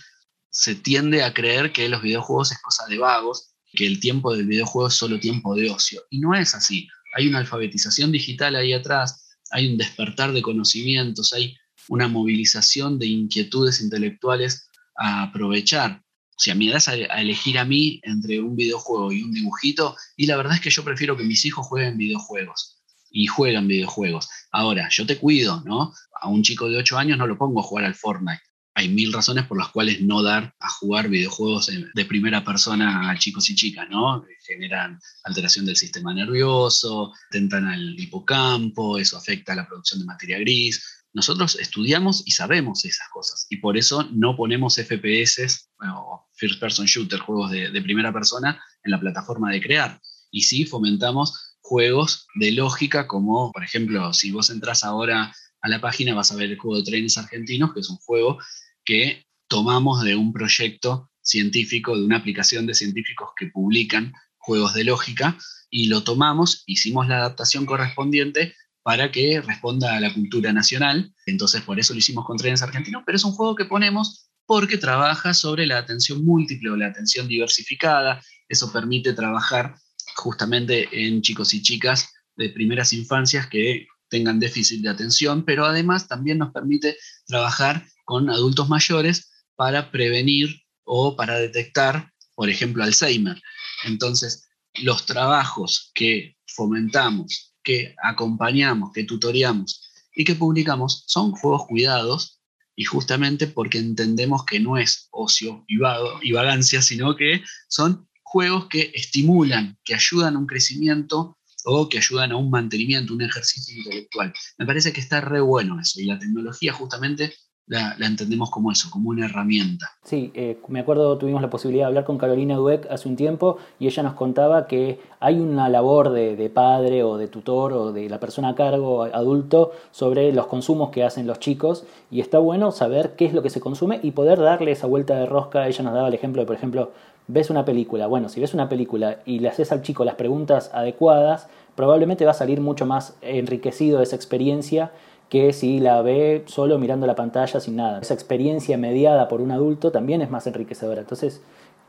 [0.51, 4.45] se tiende a creer que los videojuegos es cosa de vagos, que el tiempo del
[4.45, 6.01] videojuego es solo tiempo de ocio.
[6.09, 6.87] Y no es así.
[7.15, 13.07] Hay una alfabetización digital ahí atrás, hay un despertar de conocimientos, hay una movilización de
[13.07, 16.03] inquietudes intelectuales a aprovechar.
[16.37, 20.25] Si a mí das a, elegir a mí entre un videojuego y un dibujito, y
[20.25, 24.29] la verdad es que yo prefiero que mis hijos jueguen videojuegos y juegan videojuegos.
[24.51, 25.93] Ahora, yo te cuido, ¿no?
[26.21, 28.41] A un chico de 8 años no lo pongo a jugar al Fortnite.
[28.73, 33.17] Hay mil razones por las cuales no dar a jugar videojuegos de primera persona a
[33.17, 34.23] chicos y chicas, ¿no?
[34.45, 40.39] Generan alteración del sistema nervioso, tentan al hipocampo, eso afecta a la producción de materia
[40.39, 46.60] gris, nosotros estudiamos y sabemos esas cosas y por eso no ponemos FPS o First
[46.60, 49.99] Person Shooter, juegos de, primera persona, en la plataforma de crear.
[50.31, 55.81] Y sí fomentamos juegos de lógica como, por ejemplo, si vos entras ahora a la
[55.81, 58.39] página vas a ver el juego de trenes argentinos, que es un juego
[58.86, 64.84] que tomamos de un proyecto científico, de una aplicación de científicos que publican juegos de
[64.84, 65.38] lógica,
[65.70, 71.13] y lo tomamos, hicimos la adaptación correspondiente para que responda a la cultura nacional.
[71.26, 74.78] Entonces, por eso lo hicimos con trenes argentinos, pero es un juego que ponemos porque
[74.78, 78.22] trabaja sobre la atención múltiple o la atención diversificada.
[78.50, 79.76] Eso permite trabajar
[80.15, 86.08] justamente en chicos y chicas de primeras infancias que tengan déficit de atención, pero además
[86.08, 93.41] también nos permite trabajar con adultos mayores para prevenir o para detectar, por ejemplo, Alzheimer.
[93.86, 94.50] Entonces,
[94.82, 102.41] los trabajos que fomentamos que acompañamos, que tutoriamos y que publicamos son juegos cuidados
[102.76, 105.78] y justamente porque entendemos que no es ocio y,
[106.21, 112.00] y vagancia, sino que son juegos que estimulan, que ayudan a un crecimiento o que
[112.00, 114.34] ayudan a un mantenimiento, un ejercicio intelectual.
[114.58, 117.34] Me parece que está re bueno eso y la tecnología justamente
[117.71, 119.91] la, entendemos como eso, como una herramienta.
[120.03, 123.57] Sí, eh, me acuerdo, tuvimos la posibilidad de hablar con Carolina Dueck hace un tiempo
[123.79, 128.10] y ella nos contaba que hay una labor de, padre o de tutor o de
[128.10, 132.71] la persona a cargo adulto sobre los consumos que hacen los chicos y está bueno
[132.71, 135.67] saber qué es lo que se consume y poder darle esa vuelta de rosca.
[135.67, 136.91] Ella nos daba el ejemplo de, por ejemplo,
[137.27, 138.07] ves una película.
[138.07, 142.31] Bueno, si ves una película y le haces al chico las preguntas adecuadas, probablemente va
[142.31, 144.91] a salir mucho más enriquecido de esa experiencia
[145.32, 148.02] que si la ve solo mirando la pantalla sin nada.
[148.02, 151.00] Esa experiencia mediada por un adulto también es más enriquecedora.
[151.00, 151.41] Entonces,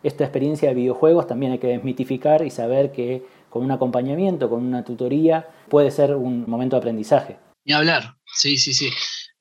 [0.05, 4.65] esta experiencia de videojuegos también hay que desmitificar y saber que con un acompañamiento, con
[4.65, 7.37] una tutoría, puede ser un momento de aprendizaje.
[7.65, 8.91] Y hablar, sí, sí, sí.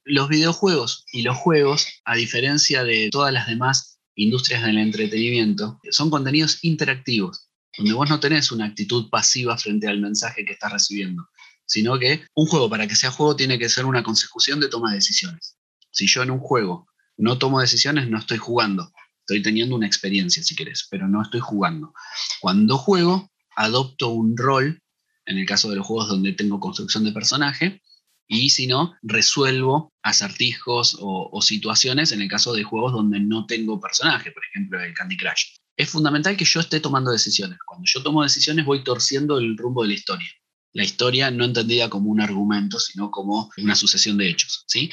[0.03, 6.09] Los videojuegos y los juegos, a diferencia de todas las demás industrias del entretenimiento, son
[6.09, 11.23] contenidos interactivos, donde vos no tenés una actitud pasiva frente al mensaje que estás recibiendo
[11.65, 14.89] sino que un juego para que sea juego tiene que ser una consecución de toma
[14.89, 15.57] de decisiones.
[15.91, 18.91] Si yo en un juego no tomo decisiones, no estoy jugando.
[19.19, 21.93] Estoy teniendo una experiencia, si querés, pero no estoy jugando.
[22.39, 24.81] Cuando juego, adopto un rol,
[25.25, 27.81] en el caso de los juegos donde tengo construcción de personaje,
[28.27, 33.45] y si no, resuelvo acertijos o, o, situaciones en el caso de juegos donde no
[33.45, 35.57] tengo personaje, por ejemplo el Candy Crush.
[35.77, 37.59] Es fundamental que yo esté tomando decisiones.
[37.65, 40.29] Cuando yo tomo decisiones voy torciendo el rumbo de la historia
[40.73, 44.63] la historia no entendida como un argumento, sino como una sucesión de hechos.
[44.67, 44.89] ¿sí?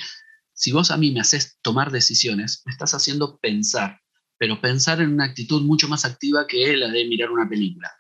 [0.52, 4.00] Si vos a mí me haces tomar decisiones, me estás haciendo pensar,
[4.38, 7.92] pero pensar en una actitud mucho más activa que la de mirar una película.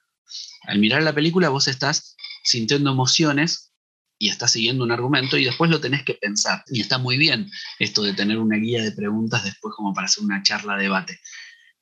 [0.64, 3.72] Al mirar la película vos estás sintiendo emociones
[4.18, 6.64] y estás siguiendo un argumento y después lo tenés que pensar.
[6.66, 10.24] Y está muy bien esto de tener una guía de preguntas después como para hacer
[10.24, 11.20] una charla, debate.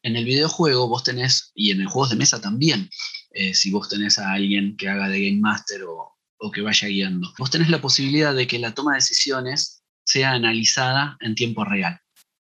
[0.03, 2.91] En el videojuego vos tenés, y en el juegos de mesa también,
[3.39, 6.15] eh, si vos tenés a alguien que haga de Game Master o,
[6.55, 7.35] que vaya guiando.
[7.39, 12.01] Vos tenés la posibilidad de que la toma de decisiones sea analizada en tiempo real,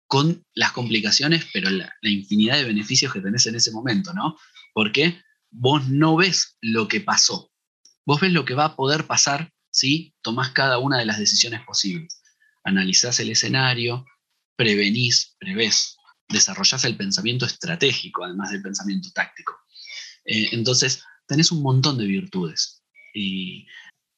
[0.06, 4.38] con las complicaciones, pero la, infinidad de beneficios que tenés en ese momento, ¿no?
[4.72, 5.20] Porque
[5.50, 7.50] vos no ves lo que pasó,
[8.06, 11.60] vos ves lo que va a poder pasar si tomás cada una de las decisiones
[11.66, 12.22] posibles.
[12.64, 14.06] Analizás el escenario,
[14.56, 15.96] prevenís, prevés,
[16.28, 19.58] desarrollás el pensamiento estratégico, además del pensamiento táctico.
[20.28, 22.82] Eh, entonces, tenés un montón de virtudes.
[23.14, 23.66] Y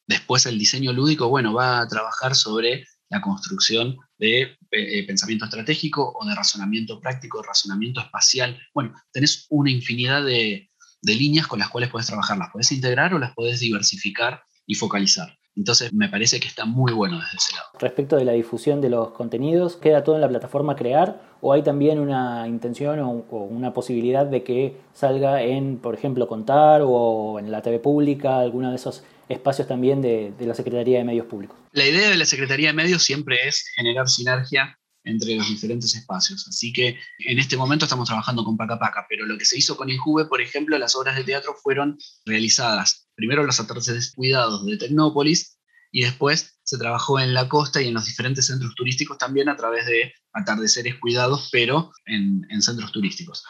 [0.07, 6.13] después el diseño lúdico, bueno, va a trabajar sobre la construcción de eh, pensamiento estratégico
[6.15, 8.61] o de razonamiento práctico, de razonamiento espacial.
[8.75, 10.71] Bueno, tenés una infinidad de,
[11.03, 12.39] de líneas con las cuales puedes trabajar.
[12.39, 15.40] Las puedes integrar o las puedes diversificar y focalizar.
[15.57, 17.69] Entonces me parece que está muy bueno desde ese lado.
[17.79, 21.63] Respecto de la difusión de los contenidos, ¿queda todo en la plataforma Crear o hay
[21.63, 27.51] también una intención o, una posibilidad de que salga en, por ejemplo, Contar o en
[27.51, 31.57] la TV pública, alguno de esos espacios también de, de la Secretaría de Medios Públicos?
[31.73, 36.47] La idea de la Secretaría de Medios siempre es generar sinergia entre los diferentes espacios.
[36.49, 39.77] Así que en este momento estamos trabajando con Paca Paca, pero lo que se hizo
[39.77, 44.79] con Injuve, por ejemplo, las obras de teatro fueron realizadas primero los atardeceres cuidados de
[44.79, 45.59] Tecnópolis
[45.93, 49.57] y después se trabajó en la costa y en los diferentes centros turísticos también a
[49.57, 53.45] través de atardeceres cuidados, pero en, en centros turísticos.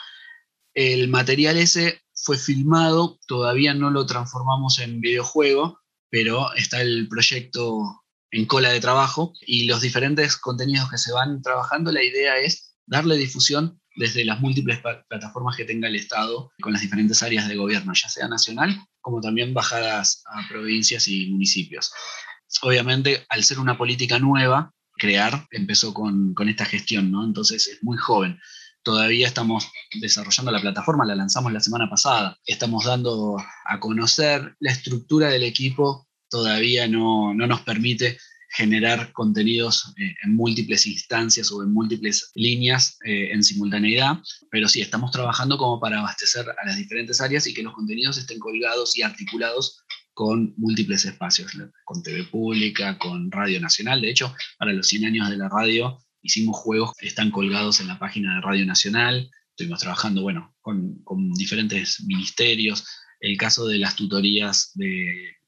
[0.75, 5.79] El material ese fue filmado, todavía no lo transformamos en videojuego,
[6.11, 8.00] pero está el proyecto
[8.31, 12.76] en cola de trabajo y los diferentes contenidos que se van trabajando, la idea es
[12.87, 17.57] darle difusión desde las múltiples plataformas que tenga el Estado con las diferentes áreas de
[17.57, 21.93] gobierno, ya sea nacional como también bajadas a provincias y municipios.
[22.62, 27.24] Obviamente, al ser una política nueva, crear empezó con, con esta gestión, ¿no?
[27.24, 28.39] Entonces es muy joven.
[28.83, 29.70] Todavía estamos
[30.01, 32.39] desarrollando la plataforma, la lanzamos la semana pasada.
[32.45, 38.18] Estamos dando a conocer la estructura del equipo, todavía no, no nos permite
[38.51, 44.18] generar contenidos eh, en múltiples instancias o en múltiples líneas eh, en simultaneidad,
[44.51, 48.18] pero sí, estamos trabajando como para abastecer a las diferentes áreas y que los contenidos
[48.18, 51.53] estén colgados y articulados con múltiples espacios,
[51.85, 54.01] con TV pública, con Radio Nacional.
[54.01, 57.87] De hecho, para los 100 años de la radio hicimos juegos que están colgados en
[57.87, 59.31] la página de Radio Nacional.
[59.51, 62.85] Estuvimos trabajando, bueno, con, con diferentes ministerios.
[63.20, 65.39] El caso de las tutorías de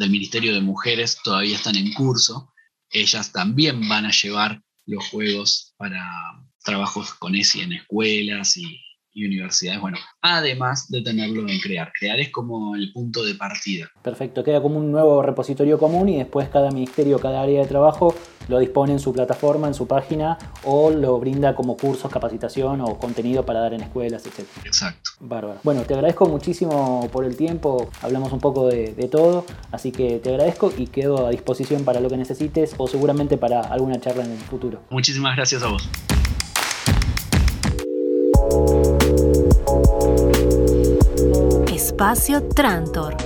[0.00, 2.52] del Ministerio de Mujeres todavía están en curso.
[2.90, 6.02] Ellas también van a llevar los juegos para
[6.64, 8.80] trabajos con ESI en escuelas y,
[9.12, 9.82] universidades.
[9.82, 11.92] Bueno, además de tenerlo en crear.
[11.92, 13.90] Crear es como el punto de partida.
[14.02, 18.14] Perfecto, queda como un nuevo repositorio común y después cada ministerio, cada área de trabajo
[18.50, 22.98] lo dispone en su plataforma, en su página o lo brinda como cursos, capacitación o
[22.98, 24.46] contenido para dar en escuelas, etc.
[24.64, 25.10] Exacto.
[25.20, 25.60] Bárbaro.
[25.62, 30.18] Bueno, te agradezco muchísimo por el tiempo, hablamos un poco de, de todo, así que
[30.18, 34.24] te agradezco y quedo a disposición para lo que necesites o seguramente para alguna charla
[34.24, 34.80] en el futuro.
[34.90, 35.88] Muchísimas gracias a vos.
[41.72, 43.16] Espacio Trantor.